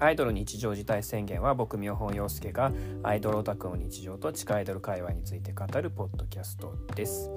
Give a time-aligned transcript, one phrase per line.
[0.00, 7.30] アイドル日常事態宣言は僕妙本陽介がアイドルオタクの日常と地下アイドル界隈について語るポッドキャストです。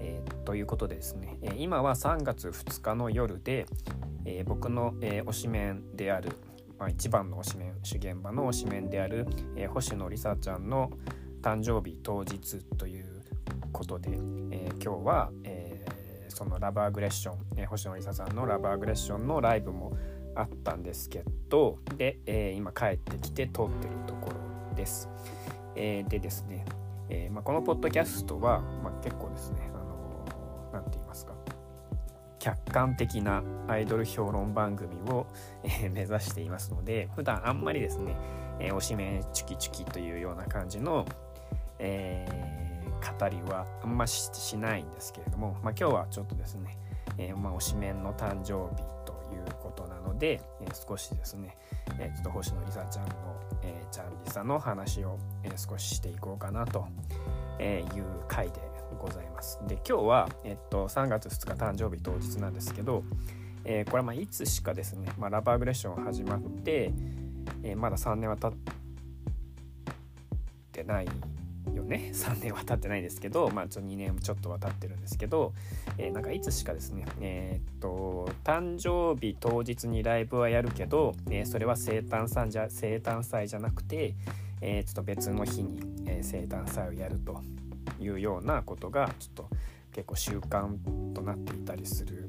[0.00, 3.66] えー、ということでですね、え今は3月2日の夜で、
[4.24, 6.32] えー、僕の、え推しメンである、
[6.76, 9.24] まあ、一番の推しメン主現場の推しメンである、
[9.54, 10.90] え星野梨沙ちゃんの
[11.40, 13.22] 誕生日当日という
[13.70, 14.18] ことで、
[14.50, 15.86] え今日は、え
[16.28, 19.96] そのラブアグレッション、え星野梨沙さんのラブアグレッションのライブも
[20.38, 25.08] あったんですけどで、えー、今帰ってきて撮ってるところです。
[25.74, 26.64] えー、でですね、
[27.08, 29.70] えー、まあ、このポッドキャストは、まあ、結構ですね
[30.72, 31.34] 何、あのて言いますか
[32.38, 35.26] 客観的なアイドル評論番組を、
[35.64, 38.16] え目指していますので普段あんまりですね、
[38.60, 41.04] えおしめチュキチュキというような感じの、
[41.78, 42.26] え
[43.18, 46.76] 語りはあんましないんですけれども、まあ、今日はちょっとですね、
[47.18, 48.97] えまあ、推しメンの誕生日
[50.18, 51.56] ので、えー、少しですね、
[52.00, 53.12] えー、ちょっと星野梨沙ちゃんの、
[53.62, 56.86] えー、ちゃんりさの話を、えー、少ししていこうかなと
[57.60, 58.54] いう回で
[58.98, 59.60] ございます。
[59.68, 63.04] で今日は、えっと、3月2日誕生日当日なんですけど、
[63.64, 66.92] えー、これはまあいつしかですね、まあ、ラブアグレッション始まって、
[67.62, 68.52] えー、まだ3年は経っ
[70.72, 71.08] てない
[71.78, 72.10] よね。
[72.14, 75.52] 3年は経ってないですけどまあちょ2年ちょっとは経ってるんですけど、
[75.96, 84.14] えー、なんかいつしかですねえー、っと誕生日当日にライブはやるけど、えー、それは生誕祭じゃ生誕祭じゃなくて、
[84.60, 87.40] え、ちょっと別の日に、え生誕祭をやると
[88.00, 89.48] いうようなことがちょっと
[89.92, 92.28] 結構習慣となっていたりする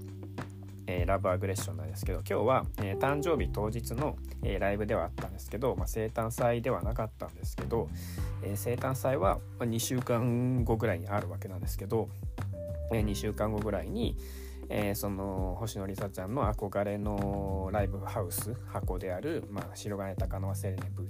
[0.90, 7.90] え、ラブアグレッションなんですけど今日は、えー、誕生日当日の、えー、ライブではあったんですけど、まあ、生誕祭ではなかったんですけど、
[8.44, 12.10] え生誕祭はま2週間後ぐらいにあるわけなんですけど、
[12.92, 14.18] え2週間後ぐらいに、
[14.70, 21.08] えその星野梨沙ちゃんの憧れのライブハウス箱である、まあ、白金高輪セレネブ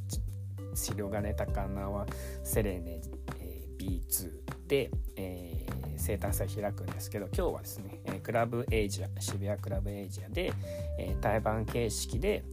[0.74, 2.06] 白金高輪
[2.44, 3.02] セレネ、
[3.40, 4.32] え B2
[4.68, 10.54] で、えー生誕祭開くんですけど今日はですね、えクラブエイジア渋谷クラブエイジアで、
[10.98, 12.44] え対バン形式で、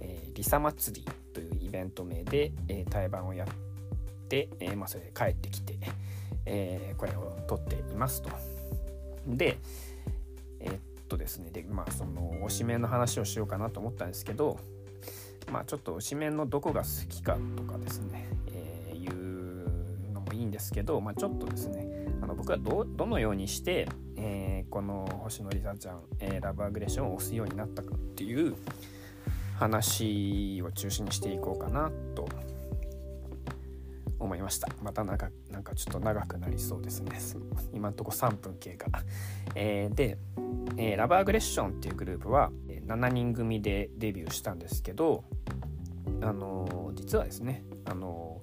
[0.00, 3.67] えリサ祭りというイベント名で、え対バンをやって、
[4.36, 5.78] えまあ、それで帰ってきて、
[6.46, 8.30] えこれを撮っていますと。
[9.26, 9.58] で
[10.60, 10.78] えー、っ
[11.08, 14.58] とですねでまあその推しメンの話をしようかなと思ったんですけど
[15.52, 28.56] まあちょっと推しメンのどこが好きかとかですね、えー、いうのもいいんですけど、まあ、ちょっとですねあの僕はどどのようにして、えー、この星野梨沙ちゃん、えー、ラブアグレッションを押すようになったかっていう
[29.58, 32.28] 話を中心にしていこうかなと
[34.18, 34.68] 思いました。
[34.82, 37.18] またなんかなんかちょっと長くなりそうですね。
[37.72, 38.86] 今んとこ3分経過、
[39.54, 40.18] えー、で、
[40.76, 42.50] えー、ラブアグレッションっていうグループは
[42.86, 45.24] 7人組でデビューしたんですけど
[46.22, 48.40] あのー、実はですねあの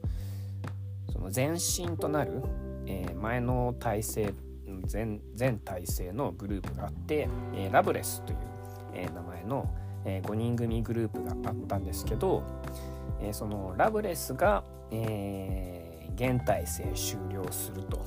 [1.12, 2.44] その前身となる
[2.88, 4.34] えー、前の体制
[4.86, 8.38] 全全体制のグループがあって、えー、ラブレスという、
[8.94, 9.74] えー、名前の、
[10.06, 12.44] え5人組グループがあったんですけど、
[13.22, 18.06] えそのラブレスが、え現体制終了すると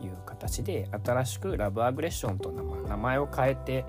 [0.00, 3.84] いう形で新しくラブアグレッションと名前を変えて、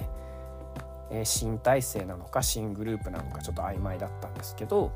[1.10, 4.92] え新体制なのか新グループなのかちょっと曖昧だったんですけど、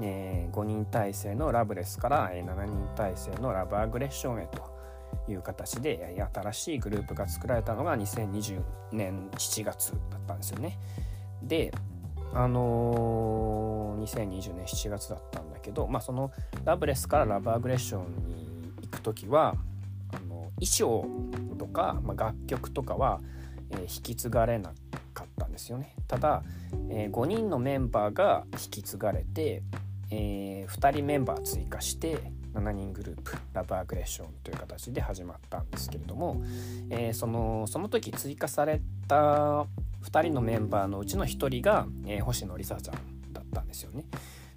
[0.00, 4.74] えー、5人体制のラブレスから、えー、7人体制のラブアグレッションへと
[5.28, 8.60] いう形で新しいグループが作られたのが2020
[8.92, 10.78] 年7月だったんですよね。
[11.42, 11.72] で
[12.32, 16.30] あのー、2020年7月だったんけど、まあ、その
[16.64, 19.54] ラブレスからラブアグレッションに行く時は
[20.12, 21.06] あの衣装
[21.58, 23.20] とか、まあ、楽曲とかは、
[23.70, 24.72] えー、引き継がれな
[25.12, 25.94] かったんですよね。
[26.06, 26.42] ただ、
[26.90, 29.62] えー、5人のメンバーが引き継がれて
[30.10, 32.18] えー、2人メンバー追加して
[32.54, 36.42] 7人グループラブアグレッションという形で始まったんですけれども、
[36.90, 39.66] えー、そのその時追加された
[40.04, 44.04] 2人のメンバーのうちの1人が、えー、星野梨沙ちゃんだったんですよね。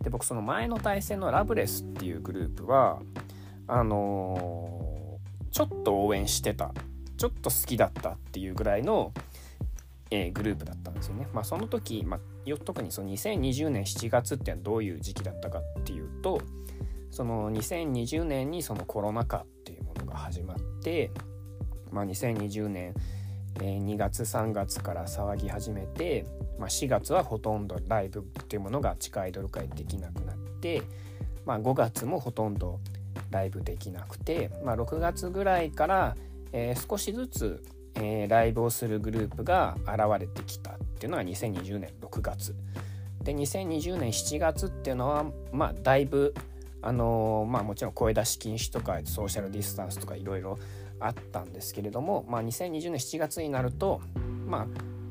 [0.03, 2.99] で僕その前の対戦のラブレスっていうグループは
[3.67, 6.73] あのー、ちょっと応援してた
[7.17, 9.11] ちょっと好きだったっていうぐらいの、
[10.11, 11.27] えー、グループだったんですよね。
[11.33, 12.19] まあ、その時、まあ、
[12.63, 16.41] 特にその2020年7月ってのはどういう時期だったかっていうと
[17.09, 21.11] その2020年にそのコロナ禍っていうものが始まって、
[21.91, 22.93] まあ、2020年
[23.61, 26.25] え2月3月から騒ぎ始めて、
[26.59, 30.81] まあ、4月はほとんどライブっていうものが地下アイドル界できなくなって、
[31.45, 32.79] まあ、5月もほとんど
[33.31, 36.15] ライブできなくて、まあ、6月ぐらいから、
[36.51, 37.63] えー、少しずつ
[37.99, 42.55] えー、ライブをするグループが現れてきたっていうのが2020年6月。
[43.23, 46.33] で2020年7月っていうのはまあだいぶ
[46.81, 50.57] あのまあもちろん声出し禁止とかソーシャルディスタンスとかいろいろ
[50.99, 54.01] あったんですけれども、まあ、2020年7月になると、
[54.45, 54.67] まあ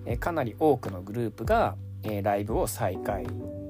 [0.07, 3.27] えかなり多くのグループが、えライブを再開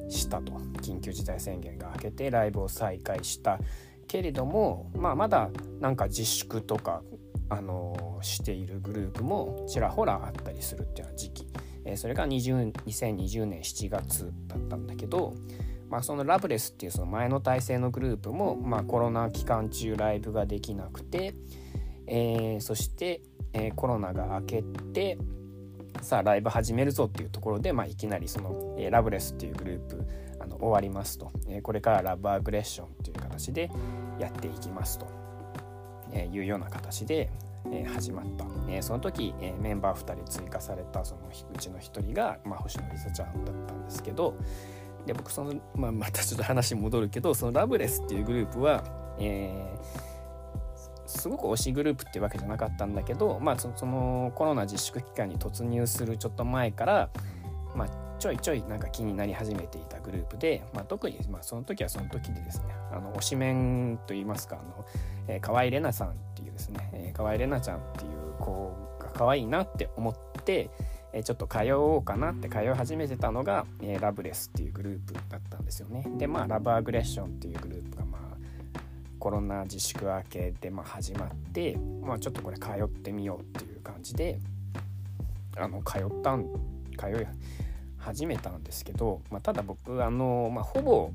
[0.09, 0.53] したと。
[0.83, 3.59] 緊急事態宣言が明けてライブを再開した
[4.07, 5.51] けれども、まあ、まだ
[5.81, 7.03] なんか自粛とか、
[7.49, 11.47] あのしているグループもちらほらあったりするっていうような時期、
[11.85, 15.35] えそれが20 2020年7月だったんだけど、
[15.89, 21.35] まあ、そのラブレスっていうその前の体制のグループも、まあ、コロナ期間中ライブができなくて、
[22.07, 23.23] えー、そして、
[23.53, 25.19] えー、コロナが明けて
[26.07, 30.07] さあライブ始めるぞっていうところで、まあ、いきなりその、えー、ラブレスっていうグループ
[30.39, 33.69] あの終わりますと、えこれからラブアグレッションという形で
[34.21, 35.09] やっていきますと、
[36.13, 37.29] えいうような形で、
[37.73, 44.37] え始まった、えその時、えメンバー2人追加されたそのうちの1人が、まあ、星野りさちゃんだったんですけど
[45.07, 48.85] で僕その、まあ、またちょっと話戻るけどそのラブレスっていうグループは、
[49.19, 50.16] えー、
[51.07, 57.11] すごく推しグループっていうわけじゃなかったんだけど、まあ、そのコロナ自粛期間に突入するちょっと前から、
[57.75, 57.89] まあ、
[58.19, 64.87] ちょいちょいなんか気になり始めていたグループで、まあ、特にまあその時はその時でですねあの推しメンといいますかあの、
[65.29, 70.15] えー、河合玲奈さんっていうですね、えー、河合玲奈ちゃんっていう子が可愛いなって思っ
[70.45, 70.71] て
[71.13, 76.05] えちょっと通おうかなって通い始めてたのが、えラブレスっていうグループだったんですよね。
[76.19, 78.05] でまあラブアグレッションっていうグループが
[79.19, 84.39] コロナ自粛明けでま始まって、まあ、ちょっとこれ通ってみようっていう感じで
[85.57, 86.47] あの通ったん
[86.99, 87.27] 通い
[87.99, 91.11] 始めたんですけど、まあ、ただ僕あの、まあ、ほぼ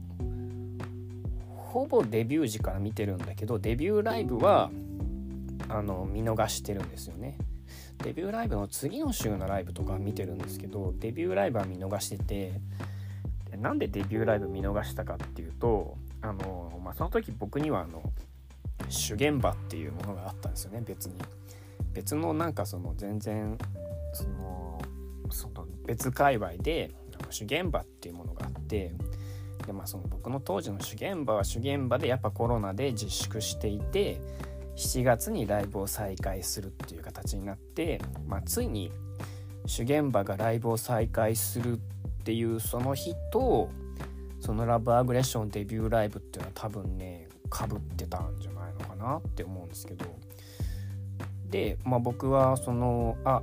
[1.56, 4.70] ほぼデビュー時から見てるんだけどデビューライブは
[5.70, 7.38] あの見逃してるんですよね。
[8.04, 12.52] デビューライブの次の週のライブとか見てるんですけどデビューライブは見逃してて
[13.58, 18.04] なんでデビューライブ見逃したかっていうとあの、まあ、その時僕にはあの
[18.90, 20.82] 主現場っていうものがあったんですよね。
[20.86, 21.16] 別に。
[21.94, 23.58] 別のなんかその全然
[24.14, 24.82] その
[25.30, 26.92] その別界隈で
[27.30, 28.94] 主現場っていうものがあって。
[29.66, 34.20] でまあその僕の当時の主現場は主現場でやっぱコロナで自粛していて
[34.76, 38.92] 7月にライブを再開するっていう形になって、まあ、ついに
[39.66, 41.78] 主現場がライブを再開するっ
[42.24, 43.70] ていうその日と
[44.42, 50.06] そのラブアグレッションデビューライブっていうのは多分ねかぶってたんじゃないのかなって思うんですけど
[51.50, 53.42] で、まあ、僕はそのあ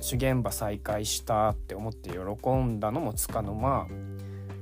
[0.00, 3.86] 主現場再開したって思って喜んだのもつかの間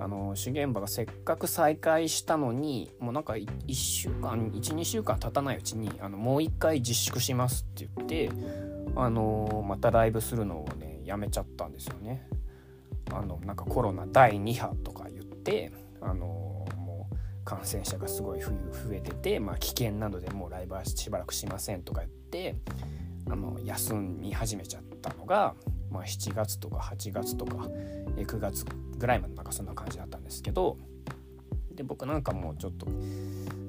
[0.00, 8.30] あの主現場がせっかく再開したのにもうなんか1週間12週間経たないうちにあのもう一回自粛しますって言って
[8.94, 12.26] あのまたライブするのをねやめちゃったんですよね。
[13.10, 15.08] あのなんかコロナ第2波とか
[15.50, 18.52] てあのもう感染者がすごい増
[18.92, 22.56] えてて、まあ、危険なのでもうライブはしばらくしませんとか言って
[23.30, 25.54] あの休み始めちゃったのが、
[25.90, 27.68] まあ、7月とか8月とか
[28.16, 28.64] 9月
[28.98, 30.76] ぐらいまでなんかそんな感じだったんですけど
[31.72, 32.86] で僕なんかもうちょっと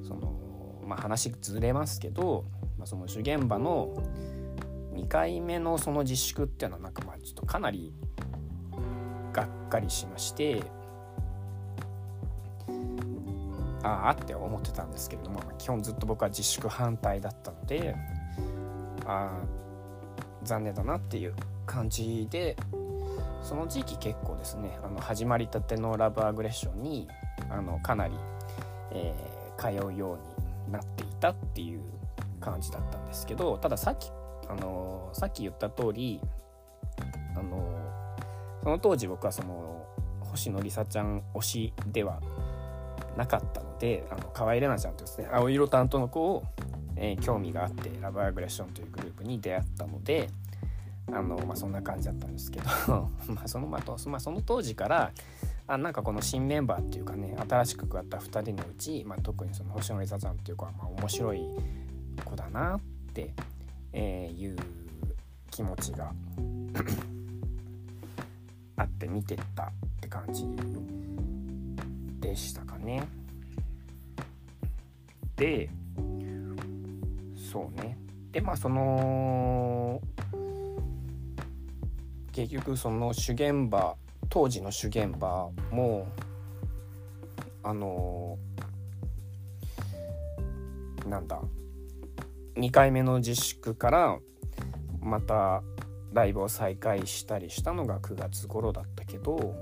[0.07, 2.45] そのまあ話ずれますけど、
[2.77, 4.03] まあ、その主現場の
[4.93, 7.93] 2回目のその自粛っていうのはなんかまあちょっとかなり
[9.31, 10.63] がっかりしまして
[13.83, 17.95] ああって思ってたんですけれども基本ずっと僕は自粛反対だったので
[19.05, 19.31] あ
[20.43, 21.33] 残念だなっていう
[21.65, 22.55] 感じで
[23.41, 27.07] その時期結構ですねあの始まりたてのラブアグレッションに
[27.49, 28.13] あのかなり、
[28.91, 31.81] えー、通うようになっていたっていう
[32.39, 34.11] 感じだったんですけどたださっき
[34.49, 36.19] あのさっき言った通り
[37.35, 37.69] あの
[38.63, 39.85] その当時僕はその
[40.19, 42.19] 星野梨沙ちゃん推しでは
[43.19, 46.45] なかったのであの河合玲奈ちゃんとですね青色担当の子を、
[46.95, 50.29] えー、興味があってラブアグレッションというグループに出会ったので
[51.11, 52.65] あの、まあ、そんな感じだったんですけど
[53.27, 55.11] まあその、まあ、まあ、その当時から
[55.67, 61.41] あなんかこの新メンバーっていうかね新しく加わった2人のうち、まあ、特にその星野りさちゃんっていう子はまあ面白い
[62.23, 62.79] 子だなっ
[63.13, 63.33] て、
[63.91, 64.55] えー、いう
[65.51, 66.13] 気持ちが
[68.77, 70.45] あって見てったって感じ
[72.19, 73.07] でしたかね。
[75.35, 75.69] で
[77.51, 77.97] そうね
[78.31, 80.01] でまあその
[82.31, 83.95] 結局その主現場
[84.29, 86.07] 当時の主現場も
[87.63, 88.37] あの
[91.07, 91.41] なんだ
[92.55, 94.19] 2回目の自粛から
[95.01, 95.63] また
[96.13, 99.55] ライブを再開したりしたのが9月頃だったけど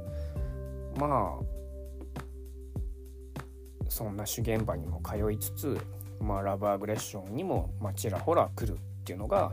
[0.97, 1.56] まあ
[3.97, 5.77] そんな主現場にも通いつつ、
[6.21, 9.51] まあ、ラブアグレッションにも、ま、ちらほら来るっていうのが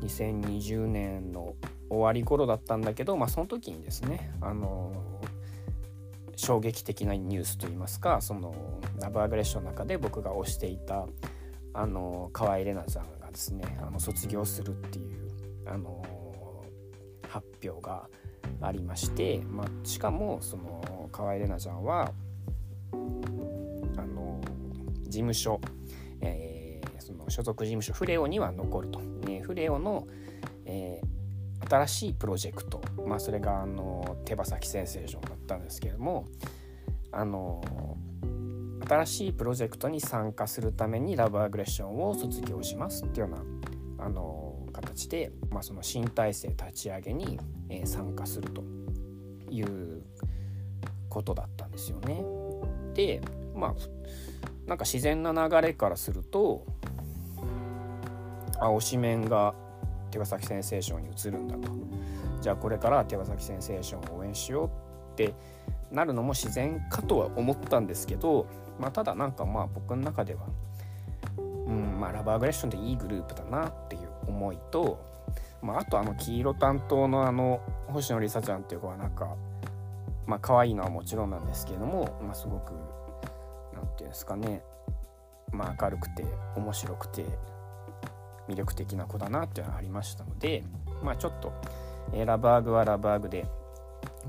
[0.00, 1.54] 2020年の
[1.90, 5.20] 終わり頃だったんだけど、まあ、その時にですねあの
[6.34, 8.54] 衝撃的なニュースといいますかその
[9.02, 11.06] ラブアグレッションの中で僕が推していた
[11.74, 15.30] あの河合玲奈ちゃんがですねあの卒業するっていう
[15.66, 16.02] あの
[17.28, 18.08] 発表が
[18.62, 22.12] ありまして、まあ、しかもその河合玲奈ちゃんは
[25.14, 25.60] 事務所、
[26.20, 30.08] えー、その所属事務所フレオには残ると、ね、フレオの、
[30.64, 36.26] えー、新しいプロジェクト、まあ、それがあの手羽先センセーションだったんですけれども
[37.12, 37.62] あの
[38.88, 43.36] 新しいプロジェクトに参加するためにラブアグレッションを卒業しますっていうよ
[43.96, 47.38] うなあの形で、まあ、その新体制立ち上げに、
[47.70, 48.64] え、参加すると
[49.48, 50.02] いう
[51.08, 52.24] ことだったんですよね。
[52.94, 53.20] で
[53.54, 53.74] まあ
[54.66, 56.64] なんか自然な流れからすると
[58.58, 59.54] あ推しメンが
[60.10, 61.72] 手羽先センセーションに移るんだと。
[62.40, 64.68] じゃあこれから手羽先センセーションを応援しよう
[65.12, 65.34] って
[65.90, 68.46] なるのも自然かとは思ったんですけど、
[68.78, 70.42] まあ、ただなんかまあ僕の中では、
[71.38, 75.00] うんまあ、ラブアグレッションでいいグループだなっていう思いと、
[75.62, 79.36] まあ、あとあの黄色担当のあの星野梨沙ちゃんっていう子はなんか
[80.26, 82.72] まあ可愛いのはもちろんなんですけれども、まあ、すごく
[84.04, 84.62] て言うんですかね、
[85.52, 86.24] まあ、明るくて
[86.56, 87.24] 面白くて
[88.48, 90.64] 魅力的な子だなっていうのがありましたので、
[91.02, 91.52] まあ、ちょっと、
[92.12, 93.46] えー、ラバーグはラバーグで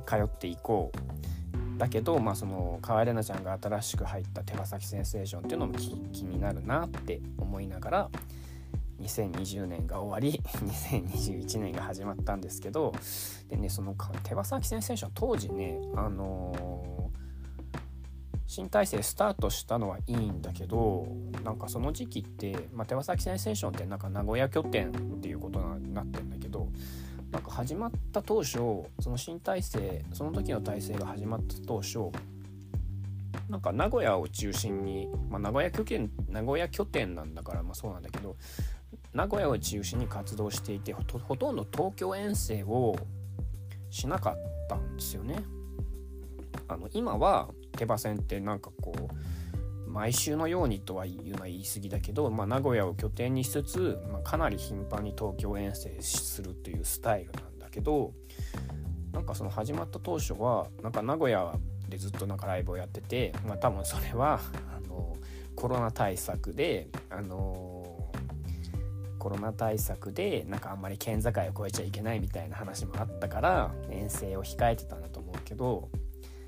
[0.06, 1.26] 通っていこう。
[1.78, 8.10] だけど、まあ、その河合玲奈ちゃんが新しく入った手羽先センセーションっていうのも気になるなって思いながら
[9.02, 12.94] 2020年が終わり 2021年が始まったんですけど
[13.50, 16.95] でねその手羽先センセーション当時ねあのー、
[18.56, 21.06] 新体制スタートしたのはいいんだけど
[21.44, 26.70] なんかその時期って、まあ、手羽先センセーションってなんか名古屋拠点っていうことになってるんだけど
[27.34, 28.54] なんか始まった当初
[29.02, 32.00] その新体制その時の体制が始まった当初
[33.50, 38.38] なんか名古屋を中心に、まあ、名古屋拠点名古屋拠点なんだからまあそうなんだけど
[39.14, 41.04] 名古屋を中心に活動していてほ
[41.36, 42.96] とんど東京遠征を
[43.90, 44.38] しなかっ
[44.70, 45.44] たんですよね。
[46.68, 58.12] あの今は手羽線ってなんかこう毎週のようにとは言うのは言い過ぎだけど、まあ、名古屋を拠点にしつつ、まあ、かなり頻繁に東京遠征するというスタイルなんだけど
[59.14, 61.54] なんかその始まった当初はなんか名古屋
[61.88, 64.42] でずっとなんかライブをやってて、まあ、多分それは
[64.76, 65.16] あの
[65.56, 68.12] コロナ対策であの
[69.18, 75.90] コロナ対策でなんかあんまり県境を越えちゃいけないみたいな話もあったから遠征を控えてたんだと思うけど、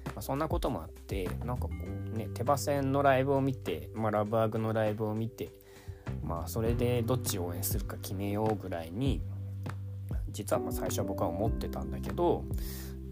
[0.08, 1.70] まあ、そんなこともあってなんかこ
[2.14, 5.52] うね手羽線のライブを見て、まあ、ラブアグのライブを見て
[6.24, 9.22] まあそれでどっち応援するか決めようぐらいに
[10.30, 12.44] 実はまあ最初は僕は思ってたんだけど、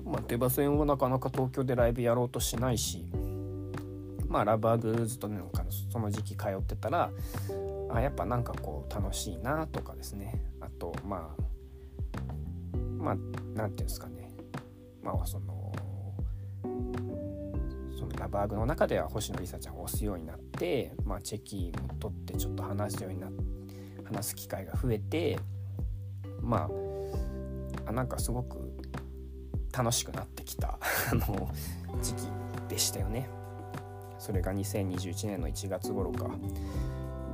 [0.04, 3.06] まあ、手羽線はなかなか東京でライブやろうとしないし
[4.28, 5.40] まあラブアグずっとね
[5.92, 7.10] その時期通ってたら
[7.90, 10.42] あやっぱなんかこう楽しいなとかですね。
[10.60, 11.42] あとまあ
[12.98, 14.36] まあ何て言うんですかね。
[15.02, 15.55] まあその
[18.06, 23.28] そのラバーグの中では星野梨沙ちゃんを推すようになって、まあ、チェキも取ってちょっと話すようにな
[24.06, 25.40] 話す機会が増えて
[26.42, 26.70] ま
[27.88, 28.74] あなんかすごく
[29.76, 30.80] 楽しくなってきた
[31.12, 31.50] あの
[32.02, 32.28] 時期
[32.70, 33.28] でしたよね。
[34.20, 36.30] それが2021年の1月頃か。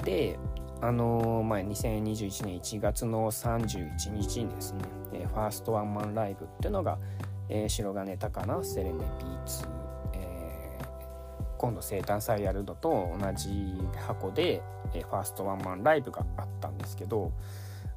[0.04, 0.38] で
[0.82, 4.80] あのー、まあ、2021年1月の31日にですね、
[5.14, 6.98] えー、ファーストワンマンライブっていうのが、
[7.50, 9.81] えー、白金高菜セレネ B2、
[11.62, 13.76] 今度生誕祭やるのと同じ
[14.08, 14.64] 箱で、
[14.96, 17.32] え、ファーストワンマンライブがあったんですけど、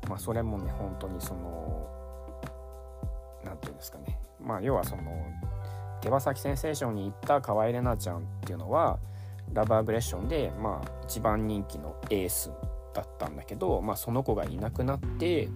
[0.07, 1.89] まあ、それもね本当にその
[3.43, 4.19] 何て言うんですかね。
[4.39, 5.03] まあ要はその
[6.03, 8.99] 手羽先センセーションに行った河合玲奈ちゃんっていうのは
[9.55, 12.51] ラブアグレッションで、まあ、一番人気のエース
[12.93, 15.49] だったんだけど、まあ、その子がいなくなって、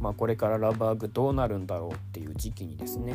[0.00, 3.14] まあ、これからラブアグどうなるんだろうっていう時期にですね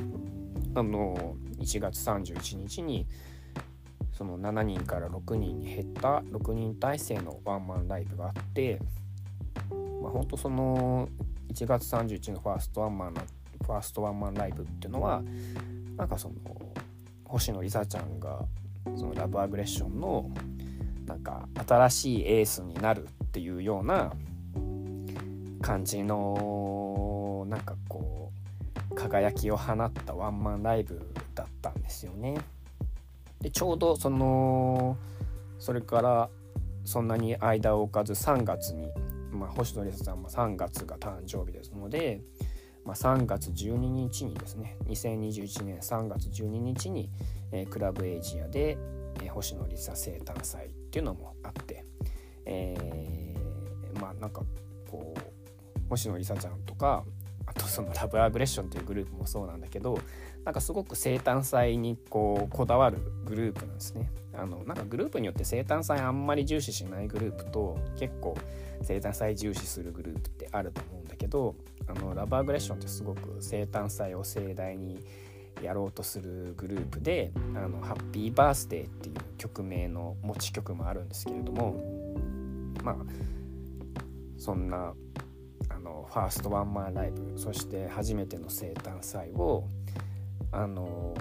[0.76, 3.08] あの1月31日に
[4.18, 8.80] その7人から6人に減った6人体制のワンマンライブがあって、
[10.02, 11.08] まあ、ほんとその
[11.54, 13.22] 1月31のファーストワンマンの
[13.64, 15.22] ファーストワンマンライブっていうのは
[15.98, 16.36] なんかその
[17.26, 18.44] 星野梨沙ちゃんが
[18.96, 20.32] そのラブアグレッションの
[21.06, 24.12] なんか新しいエースになるっていうような
[25.62, 28.32] 感じのなんかこ
[28.92, 31.00] う輝きを放ったワンマンライブ
[31.36, 32.36] だったんですよね。
[33.42, 34.98] でちょうどその
[35.60, 36.30] それから
[36.86, 38.90] そんなに間を置かず3月に、
[39.32, 42.22] まあ、星野リサさんも3月が誕生日ですので、
[42.86, 47.10] まあ、3月12日にですね2021年3月12日に、
[47.52, 48.78] えー、クラブエイジアで、
[49.22, 51.86] えー、星野リサ生誕祭っていうのもあって、
[52.46, 54.42] えー、まあなんか
[54.90, 57.04] こう星野リサちゃんとか
[57.46, 60.00] あとそのラブアグレッションというグループもそうなんだけど
[60.48, 64.10] なんかすごく生誕祭にこうこだわるグループなんですね。
[64.34, 68.38] あのなんかグループによって生誕祭あんまり重視しないグループと結構
[68.82, 71.54] 生誕祭重視するグループってあると思うんだけど
[71.86, 75.04] あのラブアグレッションってすごく生誕祭を盛大に
[75.62, 81.76] やろうとするグループで「あのハッピーバースデー」っていう曲名の持ち曲もあるんですけれども
[82.86, 82.96] まあ
[84.38, 84.94] そんな
[85.68, 89.66] あのファーストワンマンライブそして初めての生誕祭を
[90.52, 91.14] あの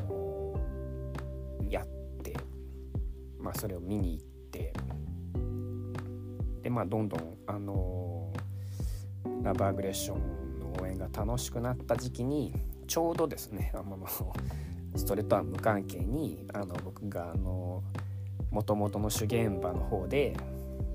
[1.68, 1.87] やっ
[2.23, 2.37] て
[3.38, 4.73] まあそれを見に行って
[6.62, 8.33] でまあどんどんあの
[9.42, 12.52] ラブアグレッションの応援が楽しくなった時期に
[12.87, 14.06] ちょうどですねあの
[14.97, 17.83] ストレートは無関係にあの僕があの
[18.50, 20.37] 元々の主現場の方で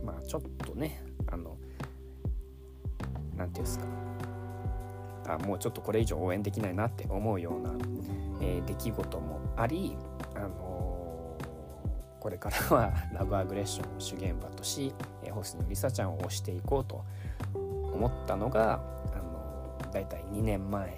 [0.03, 1.57] まあちょっとねあの
[3.35, 3.85] 何て言うんですか
[5.27, 7.71] あもうちょっとこれ以上応援できないなって思うような、
[8.41, 9.95] えー、出来事もあり、
[10.35, 17.03] あのー、これからは ラブアグレッションを主現場とし、えー、星野梨沙ちゃんを推していこうと
[17.53, 18.81] 思ったのが、
[19.13, 20.97] あのー、だいたい2年前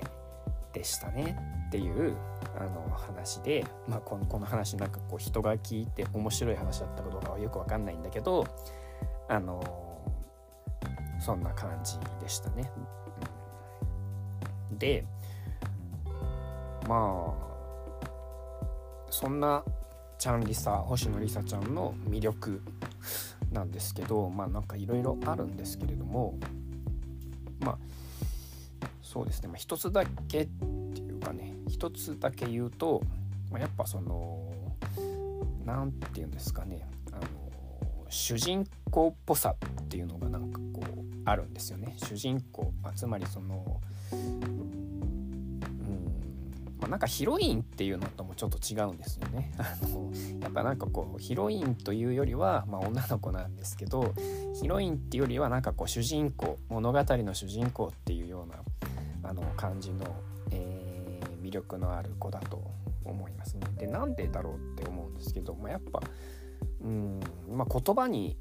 [0.72, 1.38] でしたね
[1.68, 2.16] っていう
[2.56, 8.46] あの話で、まあ、このこの話なんかこう人が聞いて面白い話だったかどうかはよく分かんないんだけど
[9.28, 9.64] あの
[11.20, 12.70] そんな感じでしたね。
[14.84, 15.06] うん、で
[16.88, 17.44] まあ
[19.10, 19.64] そんな
[20.18, 22.62] ちゃんりさ星野りさちゃんの魅力
[23.52, 26.38] なんですけどまあなんかいろいろあるんですけれども
[27.60, 27.78] まあ
[29.02, 33.02] そうですね、まあ、一つだけっていうかね一つだけ言うと、
[33.52, 34.40] まあ、やっぱその
[35.66, 37.22] 何て言うんですかねあの
[38.10, 41.96] 主人公っぽさっていうのがなんかこうあるんですよね。
[41.98, 43.80] 主人公、まあ、つまりその
[46.84, 49.54] まあ、なんかヒロインっていうのともちょっと違うんですよね。
[49.58, 54.14] あのやっぱなんかこうヒロインというよりは、まあ、女の子なんですけど
[54.60, 60.06] ヒロインっていうよりはなんかこう主人公物語の主人公っていうようなあの感じの、
[60.52, 62.62] えー、魅力のある子だと
[63.06, 63.66] 思いますね。
[63.78, 66.02] でなんでだろうって思うんですけど、まあ、やっぱ
[66.82, 68.36] うん、まあ、言葉に、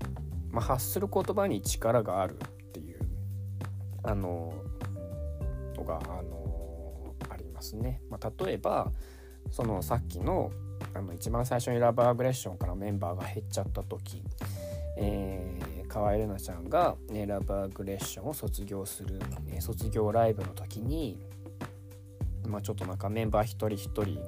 [0.51, 2.37] まあ、発する言葉に力がある
[4.05, 4.53] あの
[5.77, 6.42] のがあのあり
[7.63, 8.01] ますね。
[8.11, 8.91] まあ、例えば
[9.51, 10.51] そのさっきの
[10.95, 14.23] あの一番最初にラブアグレッションからメンバーが減っちゃった時、
[14.99, 21.19] えー、河合玲奈ちゃんが、ね、ラブアグレッションを卒業する、ね、卒業ライブの時に、
[22.49, 24.19] まあ、ちょっとなんかメンバー一人一人、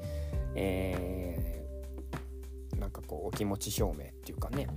[0.55, 4.69] えー、なんかこうお気持ち表明っていうかね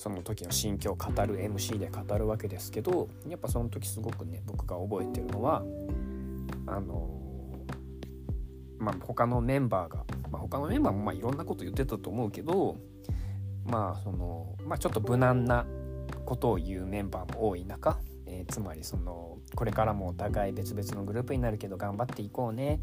[0.00, 5.62] その時の心境を語る MC で語るわけですけどやっぱその時すごくね僕が覚えてるのは
[6.66, 7.20] あの
[8.78, 12.76] まあ他のメンバーが、まあ、他のメンバーもまあいろんなこと言ってたと思うけど
[13.66, 15.66] まあそのまあちょっと無難な
[16.24, 22.80] ことを言うメンバーも多い中、えー、つまりそのこれからもお互い別々のグループになるけど頑張っていこうね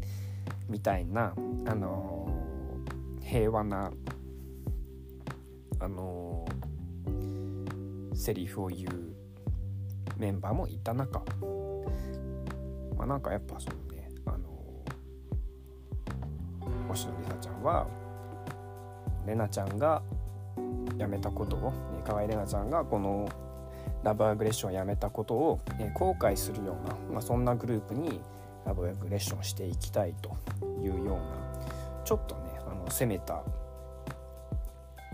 [0.68, 1.34] みたいな
[1.66, 2.28] あの
[3.24, 3.90] 平和な
[5.80, 6.46] あの
[8.18, 9.14] セリフを言う
[10.18, 11.20] メンバーもいた中。
[12.96, 14.10] まあなんかやっぱそのね。
[14.26, 14.48] あの
[16.88, 17.86] 星野梨沙ちゃんは
[19.24, 20.02] レナちゃんが
[20.98, 23.28] 辞めたことを、ね、河合レナちゃんがこの
[24.02, 28.20] ラブアグレッションをやめたことを、ね、後悔するような、まあ、そんなグループに
[28.66, 30.36] ラブアグレッションしていきたいと
[30.82, 33.44] いうようなちょっとねあの攻めた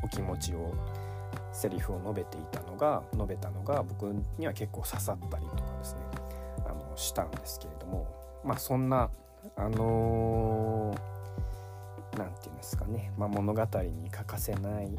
[0.03, 0.73] お気持ちを
[1.55, 6.01] セリフを述べていたのが述べたのが僕には結構刺さったりとかですね
[6.67, 8.07] あのしたんですけれども
[8.45, 9.09] まあそんな
[9.57, 10.95] あの
[12.17, 14.91] 何、ー、て言うんですかね、まあ、物語に欠かせない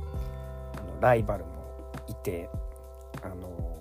[0.78, 1.52] あのライバルも
[2.08, 2.50] いて
[3.22, 3.78] あの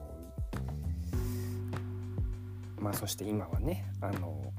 [2.81, 4.53] ー、まあそして今はねあの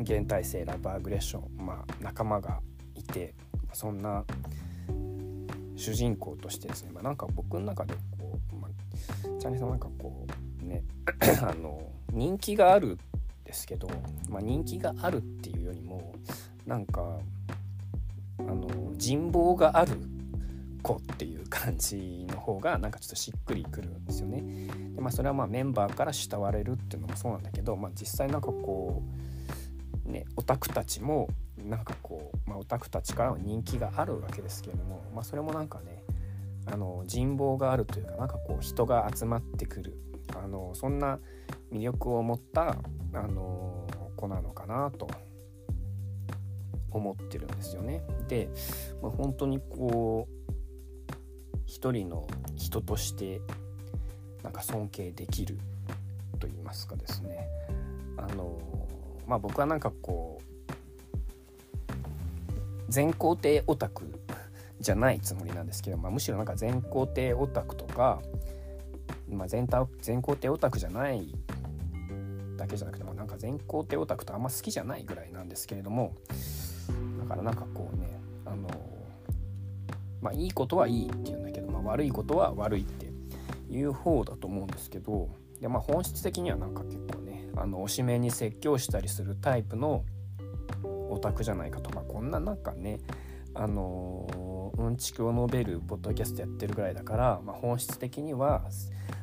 [0.00, 2.60] 現体制ラブアグレッション、まあ、仲間が
[2.94, 3.34] いて
[3.72, 4.24] そんな
[5.80, 10.26] 主人公としてですね、まあ、なんか僕の中でこう、まあ、チャンネルさんなんかこ
[10.62, 10.84] うね
[11.42, 11.80] あの
[12.12, 13.10] 人気があるっ
[13.50, 13.88] ですけど、
[14.28, 16.14] まあ、人気があるっていうよりも
[16.66, 17.18] なんか
[18.38, 20.00] あの人望がある
[20.82, 24.40] 子っていう感じの方がなんかちょっとしっくりくるんですよね。
[24.94, 29.02] でまあ、それはまあメンバーから慕われるっていうのもそうなんだけど、まあ、実際なんかこ
[30.06, 31.28] うねオタクたちも
[31.64, 36.02] なんかこう、まあ、オタクたちから人気があるわけですけれども、まあ、それもなんかね
[36.66, 39.96] あの人望があるというかなんかこう人が集まってくる
[40.36, 41.18] あのそんな
[41.72, 42.76] 魅力を持った
[43.14, 45.08] あの子なのかなと
[46.90, 48.02] 思ってるんですよね。
[48.28, 48.48] で、
[49.00, 50.50] まあ、本当にこう
[51.66, 53.40] 一人の人として
[54.42, 55.58] なんか尊敬できる
[56.38, 57.46] と言いますかですね
[58.16, 58.58] あの
[59.26, 60.39] まあ僕はなんかこう
[62.90, 64.20] 全肯定オタク
[64.80, 68.20] じゃないつもりなんですけど、まあ、むしろなんか全肯定オタクとか、
[69.30, 69.66] まあ全、
[70.00, 71.34] 全肯定オタクじゃない
[72.56, 76.14] だけじゃなくてもなんか全肯定オタクとあんま好きじゃないぐらいなんですけれども
[77.20, 78.68] だからなんかこうねあの
[80.20, 83.10] まあいいことはいいっていうんだけど、まあ、悪いことは悪いって
[83.70, 85.28] いう方だと思うんですけど
[85.60, 90.04] で、まあ、本質的にはなんか結構ねあの推しメンに説教したりするタイプの
[91.10, 93.00] オタクじゃないかと、まあ、こんななんかね
[93.54, 98.62] あのうんちくを述べるポッドキャストやってるぐらいだから、まあ、本質的には、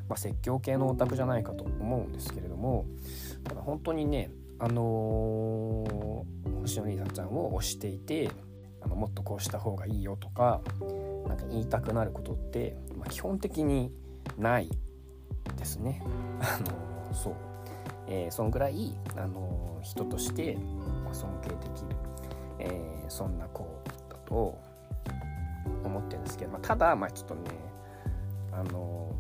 [0.10, 2.86] まあ、説教系のオタクじゃないかと思うんですけれども
[3.44, 8.32] ただ本当にねあのー、星野兄さんちゃんを推していて
[8.82, 10.62] あのもっとこうした方がいいよとか
[11.28, 13.92] なんか言いたくなることって、まあ、基本的に
[14.38, 14.70] ない
[15.58, 16.02] ですね。
[16.40, 17.36] あのそう、
[18.08, 20.58] えー、そんぐらい、あの人として
[21.14, 21.88] 尊敬できる、
[22.60, 23.64] えー、そんな子
[24.10, 24.60] だと
[25.84, 27.42] 思ってるんですけど、まあ、ただまあちょっとね
[28.52, 29.14] あの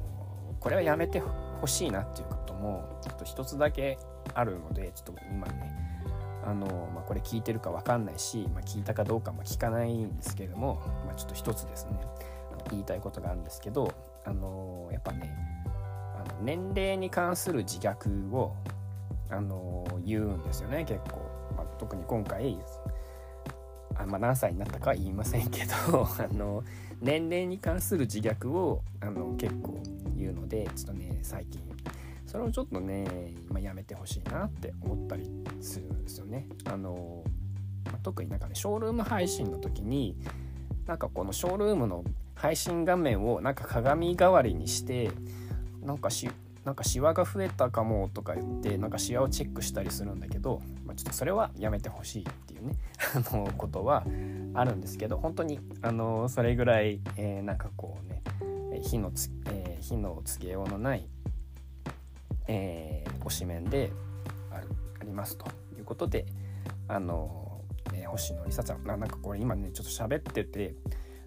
[0.59, 3.97] これはやめてほしいなっていうこともちょっと一つだけ
[4.33, 5.87] あるのでちょっと今ね
[6.45, 11.99] あの、まあ、これ聞いてるか分かんないし、まあ、聞いたかどうかも聞かないんですけれども、まあ、ちょっと一つですね
[12.71, 13.93] 言いたいことがあるんですけど
[14.25, 15.33] あのやっぱね
[16.15, 18.55] あの年齢に関する自虐を
[19.29, 21.26] あの言うんですよね結構、
[21.77, 22.57] 特に今回
[23.95, 26.63] あ、まあ、何歳になったかは言いませんけど あの
[27.01, 29.81] 年齢に関する自虐をあの結構
[30.15, 31.61] 言うのでちょっとね最近
[32.25, 35.29] それをちょっとね今やめてほしいなって思ったり
[35.61, 36.47] するんですよね。
[36.65, 37.23] あの
[37.91, 40.17] ま、特になんかねショールーム配信の時に
[40.85, 42.03] なんかこのショールームの
[42.35, 45.11] 配信画面をなんか鏡代わりにして
[45.81, 46.29] なんかし
[46.67, 52.75] なんかシワが増えたかもとか言ってなんかシワをチェックしたりするんだけど、まあ、ちょっとそれはやめてほしいっていうね
[53.15, 54.05] あのことは
[54.53, 58.21] あるんですけど本当にあのそれぐらい、えー、なんかこうね
[58.81, 61.07] 火のつ、えー、火のつけようのない、
[62.49, 63.93] えー、推し面で
[64.51, 64.55] あ
[64.99, 65.45] ありますと
[65.77, 66.25] いうことで
[66.89, 67.61] あの、
[67.93, 70.75] えー、星野梨沙ちゃんなんかこれ今ねちょっと喋ってて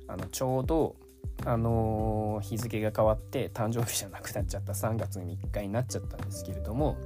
[0.06, 0.96] あのちょうど
[1.44, 6.96] あのー、日付が変わって誕生日じゃなくなっちゃった 3月3日になっちゃったんですけれども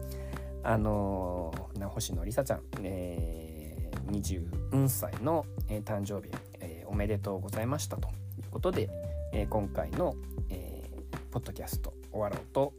[0.63, 8.89] あのー、星野梨沙ちゃん、えー、24歳の、えー、誕生日、えー、おめでとうございましたということで、
[9.33, 10.15] えー、今回の、
[10.49, 12.73] えー、ポッドキャスト終わろうと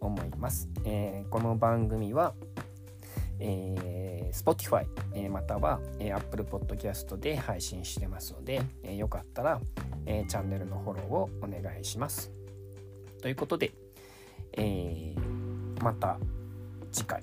[0.00, 0.68] 思います。
[0.84, 2.34] えー、この番組は
[3.40, 9.60] えー、Spotify、えー、または、えー、Apple Podcast で配信してますので、えー、よかったら、
[10.10, 12.32] えー、チャンネルのフォローをお願いします。
[13.20, 13.72] ということで、
[14.54, 16.18] えー、また
[16.90, 17.22] 次回。